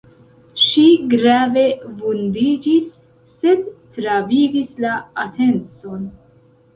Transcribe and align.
Ŝi 0.67 0.83
grave 1.09 1.65
vundiĝis, 1.99 2.87
sed 3.41 3.61
travivis 3.97 4.73
la 4.87 4.95
atencon. 5.25 6.09